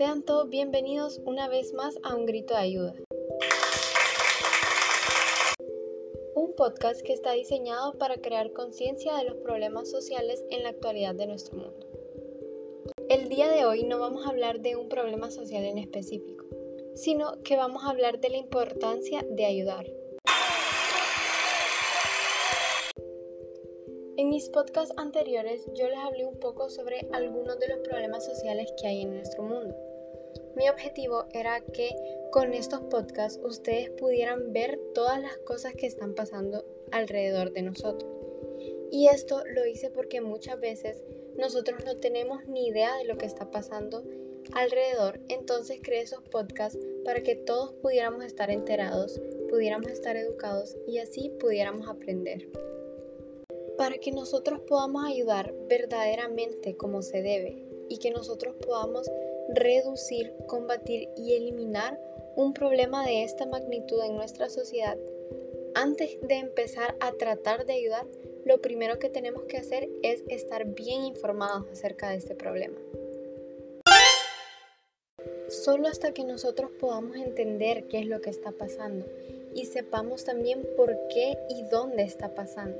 Sean 0.00 0.22
todos 0.22 0.48
bienvenidos 0.48 1.20
una 1.26 1.46
vez 1.46 1.74
más 1.74 1.98
a 2.02 2.16
Un 2.16 2.24
Grito 2.24 2.54
de 2.54 2.60
Ayuda. 2.60 2.94
Un 6.34 6.54
podcast 6.54 7.02
que 7.02 7.12
está 7.12 7.32
diseñado 7.32 7.98
para 7.98 8.16
crear 8.16 8.54
conciencia 8.54 9.14
de 9.16 9.24
los 9.24 9.36
problemas 9.36 9.90
sociales 9.90 10.42
en 10.48 10.62
la 10.62 10.70
actualidad 10.70 11.14
de 11.14 11.26
nuestro 11.26 11.58
mundo. 11.58 11.86
El 13.10 13.28
día 13.28 13.50
de 13.50 13.66
hoy 13.66 13.84
no 13.84 13.98
vamos 13.98 14.24
a 14.24 14.30
hablar 14.30 14.60
de 14.60 14.74
un 14.74 14.88
problema 14.88 15.30
social 15.30 15.64
en 15.64 15.76
específico, 15.76 16.46
sino 16.94 17.42
que 17.42 17.58
vamos 17.58 17.84
a 17.84 17.90
hablar 17.90 18.20
de 18.20 18.30
la 18.30 18.38
importancia 18.38 19.22
de 19.28 19.44
ayudar. 19.44 19.84
En 24.16 24.30
mis 24.30 24.48
podcasts 24.48 24.94
anteriores 24.96 25.66
yo 25.74 25.88
les 25.90 25.98
hablé 25.98 26.24
un 26.24 26.40
poco 26.40 26.70
sobre 26.70 27.06
algunos 27.12 27.58
de 27.58 27.68
los 27.68 27.80
problemas 27.80 28.24
sociales 28.24 28.72
que 28.80 28.86
hay 28.86 29.02
en 29.02 29.12
nuestro 29.12 29.42
mundo. 29.42 29.89
Mi 30.56 30.68
objetivo 30.68 31.26
era 31.32 31.60
que 31.60 31.90
con 32.30 32.52
estos 32.52 32.80
podcasts 32.82 33.40
ustedes 33.42 33.90
pudieran 33.90 34.52
ver 34.52 34.78
todas 34.94 35.20
las 35.20 35.36
cosas 35.38 35.74
que 35.74 35.86
están 35.86 36.14
pasando 36.14 36.64
alrededor 36.90 37.52
de 37.52 37.62
nosotros. 37.62 38.10
Y 38.90 39.08
esto 39.08 39.42
lo 39.46 39.66
hice 39.66 39.90
porque 39.90 40.20
muchas 40.20 40.58
veces 40.60 41.04
nosotros 41.36 41.84
no 41.84 41.96
tenemos 41.96 42.46
ni 42.46 42.68
idea 42.68 42.96
de 42.96 43.04
lo 43.04 43.16
que 43.16 43.26
está 43.26 43.50
pasando 43.50 44.02
alrededor, 44.52 45.20
entonces 45.28 45.78
creé 45.82 46.02
esos 46.02 46.22
podcasts 46.22 46.78
para 47.04 47.22
que 47.22 47.36
todos 47.36 47.72
pudiéramos 47.74 48.24
estar 48.24 48.50
enterados, 48.50 49.20
pudiéramos 49.48 49.90
estar 49.90 50.16
educados 50.16 50.76
y 50.88 50.98
así 50.98 51.30
pudiéramos 51.38 51.88
aprender 51.88 52.48
para 53.80 53.96
que 53.96 54.12
nosotros 54.12 54.60
podamos 54.68 55.06
ayudar 55.06 55.54
verdaderamente 55.66 56.76
como 56.76 57.00
se 57.00 57.22
debe 57.22 57.66
y 57.88 57.96
que 57.96 58.10
nosotros 58.10 58.54
podamos 58.56 59.10
reducir, 59.54 60.34
combatir 60.46 61.08
y 61.16 61.34
eliminar 61.34 61.98
un 62.36 62.54
problema 62.54 63.04
de 63.04 63.24
esta 63.24 63.46
magnitud 63.46 64.02
en 64.04 64.16
nuestra 64.16 64.48
sociedad, 64.48 64.96
antes 65.74 66.18
de 66.22 66.34
empezar 66.34 66.96
a 67.00 67.12
tratar 67.12 67.66
de 67.66 67.74
ayudar, 67.74 68.06
lo 68.44 68.60
primero 68.60 68.98
que 68.98 69.08
tenemos 69.08 69.44
que 69.44 69.58
hacer 69.58 69.88
es 70.02 70.22
estar 70.28 70.64
bien 70.64 71.04
informados 71.04 71.66
acerca 71.70 72.10
de 72.10 72.16
este 72.16 72.34
problema. 72.34 72.76
Solo 75.48 75.88
hasta 75.88 76.12
que 76.12 76.24
nosotros 76.24 76.70
podamos 76.80 77.16
entender 77.16 77.86
qué 77.88 78.00
es 78.00 78.06
lo 78.06 78.20
que 78.20 78.30
está 78.30 78.52
pasando 78.52 79.06
y 79.54 79.66
sepamos 79.66 80.24
también 80.24 80.66
por 80.76 80.96
qué 81.08 81.36
y 81.48 81.62
dónde 81.64 82.02
está 82.02 82.34
pasando 82.34 82.78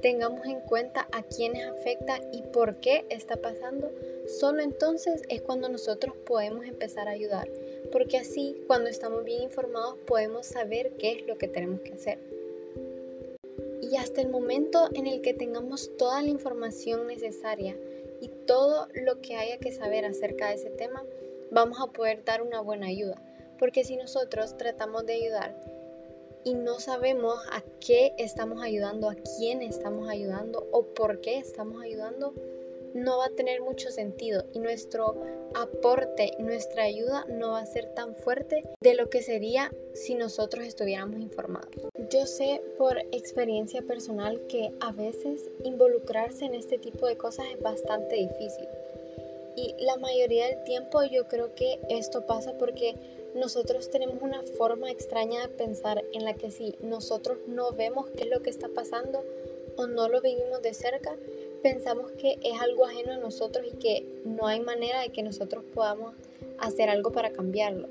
tengamos 0.00 0.46
en 0.46 0.60
cuenta 0.60 1.08
a 1.12 1.22
quiénes 1.22 1.66
afecta 1.66 2.20
y 2.32 2.42
por 2.42 2.76
qué 2.76 3.04
está 3.10 3.36
pasando, 3.36 3.90
solo 4.26 4.62
entonces 4.62 5.22
es 5.28 5.42
cuando 5.42 5.68
nosotros 5.68 6.16
podemos 6.26 6.66
empezar 6.66 7.08
a 7.08 7.12
ayudar, 7.12 7.48
porque 7.90 8.18
así 8.18 8.56
cuando 8.66 8.90
estamos 8.90 9.24
bien 9.24 9.42
informados 9.42 9.96
podemos 10.06 10.46
saber 10.46 10.92
qué 10.98 11.12
es 11.12 11.26
lo 11.26 11.36
que 11.38 11.48
tenemos 11.48 11.80
que 11.80 11.94
hacer. 11.94 12.18
Y 13.80 13.96
hasta 13.96 14.20
el 14.20 14.28
momento 14.28 14.88
en 14.94 15.06
el 15.06 15.22
que 15.22 15.34
tengamos 15.34 15.96
toda 15.96 16.22
la 16.22 16.28
información 16.28 17.06
necesaria 17.06 17.76
y 18.20 18.28
todo 18.46 18.88
lo 18.94 19.20
que 19.20 19.36
haya 19.36 19.58
que 19.58 19.72
saber 19.72 20.04
acerca 20.04 20.48
de 20.48 20.56
ese 20.56 20.70
tema, 20.70 21.02
vamos 21.50 21.78
a 21.80 21.86
poder 21.86 22.24
dar 22.24 22.42
una 22.42 22.60
buena 22.60 22.88
ayuda. 22.88 23.22
Porque 23.58 23.84
si 23.84 23.96
nosotros 23.96 24.56
tratamos 24.56 25.06
de 25.06 25.14
ayudar 25.14 25.77
y 26.44 26.54
no 26.54 26.80
sabemos 26.80 27.38
a 27.50 27.62
qué 27.80 28.12
estamos 28.18 28.62
ayudando, 28.62 29.08
a 29.08 29.16
quién 29.36 29.62
estamos 29.62 30.08
ayudando 30.08 30.66
o 30.72 30.82
por 30.82 31.20
qué 31.20 31.38
estamos 31.38 31.82
ayudando, 31.82 32.34
no 32.94 33.18
va 33.18 33.26
a 33.26 33.30
tener 33.30 33.60
mucho 33.60 33.90
sentido 33.90 34.44
y 34.52 34.60
nuestro 34.60 35.22
aporte, 35.54 36.32
nuestra 36.38 36.84
ayuda 36.84 37.24
no 37.28 37.52
va 37.52 37.60
a 37.60 37.66
ser 37.66 37.94
tan 37.94 38.14
fuerte 38.16 38.62
de 38.80 38.94
lo 38.94 39.10
que 39.10 39.22
sería 39.22 39.72
si 39.94 40.14
nosotros 40.14 40.66
estuviéramos 40.66 41.20
informados. 41.20 41.70
Yo 42.10 42.26
sé 42.26 42.62
por 42.76 42.98
experiencia 43.12 43.82
personal 43.82 44.40
que 44.48 44.72
a 44.80 44.92
veces 44.92 45.50
involucrarse 45.64 46.44
en 46.44 46.54
este 46.54 46.78
tipo 46.78 47.06
de 47.06 47.16
cosas 47.16 47.46
es 47.52 47.60
bastante 47.60 48.16
difícil. 48.16 48.68
Y 49.56 49.74
la 49.80 49.96
mayoría 49.96 50.46
del 50.46 50.62
tiempo 50.62 51.02
yo 51.02 51.26
creo 51.26 51.54
que 51.54 51.80
esto 51.88 52.26
pasa 52.26 52.56
porque 52.58 52.94
nosotros 53.38 53.90
tenemos 53.90 54.20
una 54.20 54.42
forma 54.42 54.90
extraña 54.90 55.42
de 55.42 55.48
pensar 55.48 56.04
en 56.12 56.24
la 56.24 56.34
que 56.34 56.50
si 56.50 56.74
nosotros 56.82 57.38
no 57.46 57.72
vemos 57.72 58.10
qué 58.10 58.24
es 58.24 58.30
lo 58.30 58.42
que 58.42 58.50
está 58.50 58.68
pasando 58.68 59.24
o 59.76 59.86
no 59.86 60.08
lo 60.08 60.20
vivimos 60.20 60.60
de 60.60 60.74
cerca, 60.74 61.16
pensamos 61.62 62.10
que 62.12 62.38
es 62.42 62.60
algo 62.60 62.84
ajeno 62.84 63.12
a 63.12 63.18
nosotros 63.18 63.66
y 63.66 63.76
que 63.76 64.04
no 64.24 64.46
hay 64.46 64.60
manera 64.60 65.00
de 65.00 65.10
que 65.10 65.22
nosotros 65.22 65.64
podamos 65.74 66.14
hacer 66.58 66.90
algo 66.90 67.12
para 67.12 67.30
cambiarlo. 67.30 67.88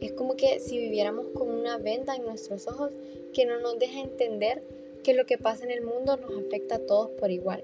Es 0.00 0.12
como 0.12 0.36
que 0.36 0.60
si 0.60 0.78
viviéramos 0.78 1.28
con 1.28 1.50
una 1.50 1.78
venda 1.78 2.16
en 2.16 2.24
nuestros 2.24 2.66
ojos 2.66 2.90
que 3.32 3.46
no 3.46 3.60
nos 3.60 3.78
deja 3.78 4.00
entender 4.00 4.62
que 5.02 5.14
lo 5.14 5.26
que 5.26 5.38
pasa 5.38 5.64
en 5.64 5.70
el 5.70 5.82
mundo 5.82 6.16
nos 6.16 6.44
afecta 6.44 6.76
a 6.76 6.86
todos 6.86 7.10
por 7.10 7.30
igual. 7.30 7.62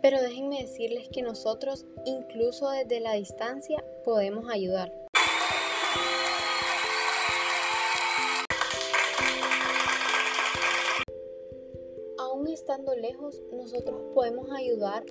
Pero 0.00 0.22
déjenme 0.22 0.62
decirles 0.62 1.08
que 1.08 1.22
nosotros, 1.22 1.84
incluso 2.04 2.70
desde 2.70 3.00
la 3.00 3.14
distancia, 3.14 3.84
podemos 4.04 4.48
ayudar. 4.50 4.97
Estando 12.46 12.94
lejos, 12.94 13.42
nosotros 13.52 14.00
podemos 14.14 14.50
ayudar 14.50 15.04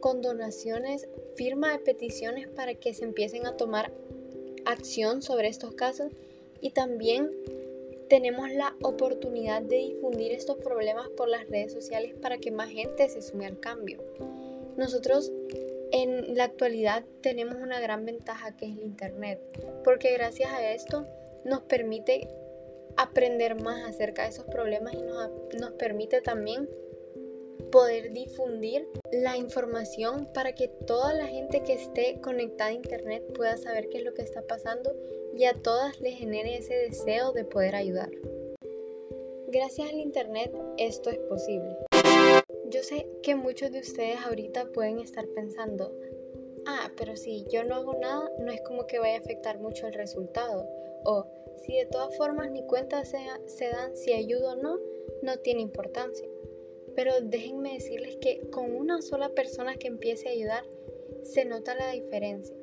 con 0.00 0.22
donaciones, 0.22 1.08
firma 1.34 1.72
de 1.72 1.78
peticiones 1.78 2.48
para 2.48 2.74
que 2.74 2.94
se 2.94 3.04
empiecen 3.04 3.46
a 3.46 3.56
tomar 3.56 3.92
acción 4.64 5.22
sobre 5.22 5.48
estos 5.48 5.74
casos 5.74 6.12
y 6.60 6.70
también 6.70 7.30
tenemos 8.08 8.50
la 8.50 8.74
oportunidad 8.82 9.62
de 9.62 9.76
difundir 9.76 10.32
estos 10.32 10.58
problemas 10.58 11.08
por 11.10 11.28
las 11.28 11.48
redes 11.48 11.72
sociales 11.72 12.14
para 12.20 12.38
que 12.38 12.50
más 12.50 12.70
gente 12.70 13.08
se 13.08 13.22
sume 13.22 13.46
al 13.46 13.60
cambio. 13.60 14.02
Nosotros 14.76 15.32
en 15.90 16.36
la 16.36 16.44
actualidad 16.44 17.04
tenemos 17.20 17.56
una 17.56 17.80
gran 17.80 18.04
ventaja 18.04 18.56
que 18.56 18.66
es 18.66 18.72
el 18.72 18.84
Internet, 18.84 19.40
porque 19.84 20.12
gracias 20.12 20.52
a 20.52 20.72
esto 20.72 21.06
nos 21.44 21.62
permite 21.62 22.28
aprender 22.98 23.60
más 23.62 23.88
acerca 23.88 24.24
de 24.24 24.28
esos 24.28 24.44
problemas 24.46 24.92
y 24.92 25.02
nos, 25.02 25.30
nos 25.58 25.70
permite 25.72 26.20
también 26.20 26.68
poder 27.70 28.12
difundir 28.12 28.88
la 29.12 29.36
información 29.36 30.28
para 30.34 30.54
que 30.54 30.68
toda 30.68 31.14
la 31.14 31.26
gente 31.26 31.62
que 31.62 31.74
esté 31.74 32.20
conectada 32.20 32.70
a 32.70 32.74
internet 32.74 33.24
pueda 33.34 33.56
saber 33.56 33.88
qué 33.88 33.98
es 33.98 34.04
lo 34.04 34.14
que 34.14 34.22
está 34.22 34.42
pasando 34.42 34.94
y 35.34 35.44
a 35.44 35.54
todas 35.54 36.00
les 36.00 36.18
genere 36.18 36.56
ese 36.56 36.74
deseo 36.74 37.32
de 37.32 37.44
poder 37.44 37.76
ayudar. 37.76 38.10
Gracias 39.48 39.88
al 39.88 39.98
internet 39.98 40.52
esto 40.76 41.10
es 41.10 41.18
posible. 41.18 41.76
Yo 42.70 42.82
sé 42.82 43.06
que 43.22 43.34
muchos 43.34 43.70
de 43.70 43.80
ustedes 43.80 44.18
ahorita 44.26 44.66
pueden 44.74 44.98
estar 44.98 45.26
pensando, 45.28 45.96
ah, 46.66 46.90
pero 46.96 47.16
si 47.16 47.46
yo 47.50 47.64
no 47.64 47.76
hago 47.76 47.94
nada, 47.94 48.30
no 48.40 48.52
es 48.52 48.60
como 48.62 48.86
que 48.86 48.98
vaya 48.98 49.14
a 49.14 49.20
afectar 49.20 49.58
mucho 49.58 49.86
el 49.86 49.94
resultado. 49.94 50.68
O 51.04 51.26
si 51.64 51.76
de 51.76 51.86
todas 51.86 52.16
formas 52.16 52.50
ni 52.50 52.62
cuenta 52.64 53.04
se, 53.04 53.18
se 53.46 53.68
dan 53.68 53.96
si 53.96 54.12
ayudo 54.12 54.52
o 54.52 54.56
no, 54.56 54.78
no 55.22 55.38
tiene 55.38 55.60
importancia. 55.60 56.28
Pero 56.94 57.20
déjenme 57.20 57.74
decirles 57.74 58.16
que 58.16 58.48
con 58.50 58.74
una 58.74 59.02
sola 59.02 59.30
persona 59.30 59.76
que 59.76 59.88
empiece 59.88 60.28
a 60.28 60.32
ayudar, 60.32 60.64
se 61.22 61.44
nota 61.44 61.74
la 61.74 61.92
diferencia. 61.92 62.56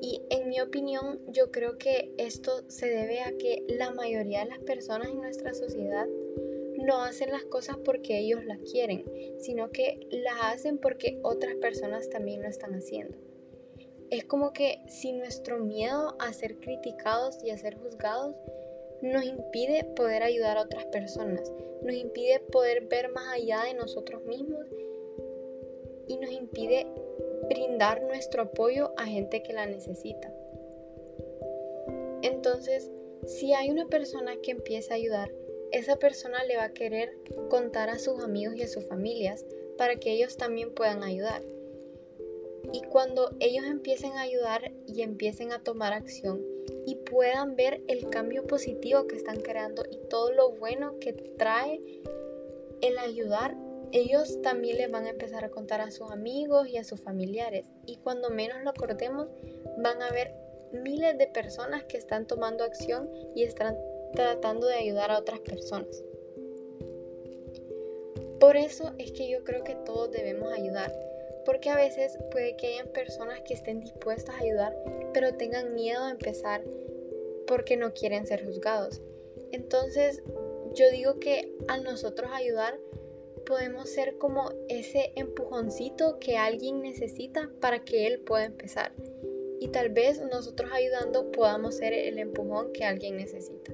Y 0.00 0.22
en 0.30 0.48
mi 0.48 0.60
opinión, 0.60 1.20
yo 1.28 1.50
creo 1.50 1.76
que 1.76 2.12
esto 2.16 2.62
se 2.68 2.88
debe 2.88 3.20
a 3.20 3.36
que 3.36 3.64
la 3.68 3.90
mayoría 3.90 4.44
de 4.44 4.50
las 4.50 4.60
personas 4.60 5.08
en 5.08 5.20
nuestra 5.20 5.52
sociedad 5.52 6.06
no 6.76 7.02
hacen 7.02 7.30
las 7.30 7.44
cosas 7.44 7.76
porque 7.84 8.18
ellos 8.18 8.44
las 8.44 8.58
quieren, 8.60 9.04
sino 9.38 9.70
que 9.70 10.06
las 10.10 10.36
hacen 10.42 10.78
porque 10.78 11.18
otras 11.22 11.54
personas 11.56 12.08
también 12.08 12.42
lo 12.42 12.48
están 12.48 12.74
haciendo. 12.74 13.16
Es 14.10 14.24
como 14.24 14.52
que 14.52 14.80
si 14.88 15.12
nuestro 15.12 15.58
miedo 15.58 16.16
a 16.18 16.32
ser 16.32 16.56
criticados 16.56 17.42
y 17.44 17.50
a 17.50 17.58
ser 17.58 17.76
juzgados 17.76 18.34
nos 19.02 19.24
impide 19.24 19.84
poder 19.84 20.22
ayudar 20.22 20.58
a 20.58 20.62
otras 20.62 20.84
personas, 20.86 21.52
nos 21.82 21.94
impide 21.94 22.40
poder 22.40 22.86
ver 22.86 23.10
más 23.12 23.28
allá 23.32 23.62
de 23.62 23.74
nosotros 23.74 24.24
mismos 24.24 24.66
y 26.08 26.16
nos 26.16 26.30
impide 26.32 26.86
brindar 27.48 28.02
nuestro 28.02 28.42
apoyo 28.42 28.92
a 28.96 29.06
gente 29.06 29.42
que 29.42 29.52
la 29.52 29.66
necesita. 29.66 30.32
Entonces, 32.22 32.90
si 33.26 33.54
hay 33.54 33.70
una 33.70 33.86
persona 33.86 34.36
que 34.42 34.50
empieza 34.50 34.94
a 34.94 34.96
ayudar, 34.96 35.30
esa 35.72 35.96
persona 35.96 36.42
le 36.44 36.56
va 36.56 36.64
a 36.64 36.72
querer 36.72 37.16
contar 37.48 37.88
a 37.90 37.98
sus 37.98 38.22
amigos 38.24 38.56
y 38.56 38.62
a 38.62 38.68
sus 38.68 38.84
familias 38.86 39.46
para 39.78 39.96
que 39.96 40.12
ellos 40.12 40.36
también 40.36 40.74
puedan 40.74 41.04
ayudar. 41.04 41.42
Y 42.72 42.82
cuando 42.82 43.34
ellos 43.40 43.64
empiecen 43.64 44.12
a 44.12 44.22
ayudar 44.22 44.72
y 44.86 45.02
empiecen 45.02 45.52
a 45.52 45.62
tomar 45.62 45.92
acción 45.92 46.40
y 46.86 46.96
puedan 46.96 47.56
ver 47.56 47.82
el 47.88 48.08
cambio 48.10 48.46
positivo 48.46 49.06
que 49.06 49.16
están 49.16 49.40
creando 49.40 49.84
y 49.90 49.98
todo 50.08 50.32
lo 50.32 50.52
bueno 50.52 50.98
que 51.00 51.12
trae 51.12 51.80
el 52.80 52.98
ayudar, 52.98 53.56
ellos 53.92 54.40
también 54.42 54.78
les 54.78 54.90
van 54.90 55.06
a 55.06 55.10
empezar 55.10 55.44
a 55.44 55.50
contar 55.50 55.80
a 55.80 55.90
sus 55.90 56.10
amigos 56.10 56.68
y 56.68 56.76
a 56.76 56.84
sus 56.84 57.00
familiares. 57.00 57.64
Y 57.86 57.96
cuando 57.96 58.30
menos 58.30 58.62
lo 58.62 58.70
acordemos, 58.70 59.28
van 59.78 60.00
a 60.02 60.08
haber 60.08 60.32
miles 60.72 61.18
de 61.18 61.26
personas 61.26 61.84
que 61.84 61.96
están 61.96 62.26
tomando 62.26 62.64
acción 62.64 63.10
y 63.34 63.42
están 63.42 63.76
tratando 64.14 64.66
de 64.66 64.74
ayudar 64.74 65.10
a 65.10 65.18
otras 65.18 65.40
personas. 65.40 66.04
Por 68.38 68.56
eso 68.56 68.94
es 68.98 69.12
que 69.12 69.28
yo 69.28 69.44
creo 69.44 69.64
que 69.64 69.74
todos 69.74 70.10
debemos 70.10 70.52
ayudar, 70.52 70.92
porque 71.44 71.70
a 71.70 71.76
veces 71.76 72.18
puede 72.30 72.56
que 72.56 72.68
hayan 72.68 72.88
personas 72.88 73.40
que 73.42 73.54
estén 73.54 73.80
dispuestas 73.80 74.34
a 74.34 74.42
ayudar, 74.42 74.76
pero 75.12 75.34
tengan 75.34 75.74
miedo 75.74 76.04
a 76.04 76.10
empezar 76.10 76.62
porque 77.46 77.76
no 77.76 77.92
quieren 77.92 78.26
ser 78.26 78.44
juzgados. 78.44 79.02
Entonces, 79.52 80.22
yo 80.74 80.90
digo 80.90 81.18
que 81.18 81.52
al 81.68 81.82
nosotros 81.82 82.30
ayudar, 82.32 82.78
podemos 83.46 83.90
ser 83.90 84.18
como 84.18 84.50
ese 84.68 85.12
empujoncito 85.16 86.18
que 86.20 86.36
alguien 86.36 86.82
necesita 86.82 87.50
para 87.60 87.84
que 87.84 88.06
él 88.06 88.20
pueda 88.20 88.44
empezar. 88.44 88.92
Y 89.58 89.68
tal 89.68 89.90
vez 89.90 90.20
nosotros 90.20 90.70
ayudando 90.72 91.30
podamos 91.32 91.76
ser 91.76 91.92
el 91.92 92.18
empujón 92.18 92.72
que 92.72 92.84
alguien 92.84 93.16
necesita. 93.16 93.72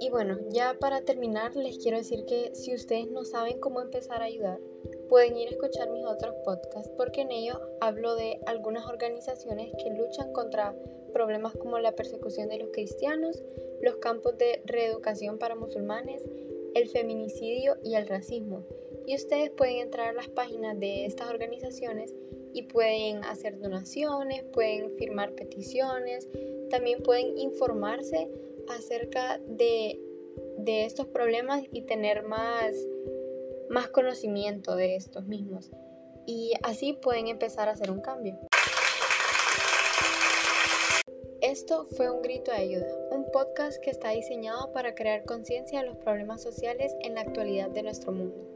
Y 0.00 0.10
bueno, 0.10 0.38
ya 0.50 0.74
para 0.78 1.02
terminar 1.02 1.54
les 1.56 1.78
quiero 1.78 1.98
decir 1.98 2.24
que 2.26 2.54
si 2.54 2.74
ustedes 2.74 3.10
no 3.10 3.24
saben 3.24 3.60
cómo 3.60 3.80
empezar 3.80 4.22
a 4.22 4.26
ayudar, 4.26 4.60
pueden 5.08 5.36
ir 5.36 5.48
a 5.48 5.52
escuchar 5.52 5.90
mis 5.90 6.04
otros 6.04 6.34
podcasts 6.44 6.90
porque 6.96 7.22
en 7.22 7.32
ellos 7.32 7.58
hablo 7.80 8.14
de 8.14 8.40
algunas 8.46 8.86
organizaciones 8.86 9.72
que 9.82 9.90
luchan 9.90 10.32
contra 10.32 10.74
problemas 11.12 11.54
como 11.54 11.78
la 11.78 11.92
persecución 11.92 12.48
de 12.48 12.58
los 12.58 12.70
cristianos, 12.70 13.42
los 13.80 13.96
campos 13.96 14.36
de 14.38 14.62
reeducación 14.64 15.38
para 15.38 15.54
musulmanes, 15.54 16.24
el 16.74 16.88
feminicidio 16.88 17.76
y 17.82 17.94
el 17.94 18.06
racismo. 18.06 18.64
Y 19.06 19.14
ustedes 19.14 19.50
pueden 19.50 19.76
entrar 19.76 20.08
a 20.08 20.12
las 20.12 20.28
páginas 20.28 20.78
de 20.80 21.04
estas 21.04 21.28
organizaciones 21.28 22.14
y 22.52 22.62
pueden 22.62 23.24
hacer 23.24 23.58
donaciones, 23.58 24.44
pueden 24.44 24.92
firmar 24.96 25.32
peticiones, 25.34 26.28
también 26.70 27.02
pueden 27.02 27.36
informarse 27.36 28.28
acerca 28.68 29.40
de, 29.46 30.00
estos 30.66 31.06
problemas 31.06 31.64
y 31.72 31.82
tener 31.82 32.22
más, 32.22 32.74
más 33.74 33.88
conocimiento 33.88 34.76
de 34.76 34.94
estos 34.94 35.26
mismos. 35.26 35.72
Y 36.26 36.52
así 36.62 36.92
pueden 36.92 37.26
empezar 37.26 37.68
a 37.68 37.72
hacer 37.72 37.90
un 37.90 38.00
cambio. 38.00 38.38
Esto 41.40 41.84
fue 41.96 42.08
un 42.08 42.22
grito 42.22 42.52
de 42.52 42.58
ayuda, 42.58 42.86
un 43.10 43.28
podcast 43.32 43.82
que 43.82 43.90
está 43.90 44.10
diseñado 44.10 44.72
para 44.72 44.94
crear 44.94 45.24
conciencia 45.24 45.80
de 45.80 45.86
los 45.86 45.96
problemas 45.96 46.40
sociales 46.40 46.94
en 47.00 47.16
la 47.16 47.22
actualidad 47.22 47.68
de 47.68 47.82
nuestro 47.82 48.12
mundo. 48.12 48.46